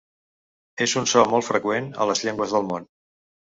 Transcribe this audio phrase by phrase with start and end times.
[0.85, 2.91] És un so molt freqüent a les llengües del món.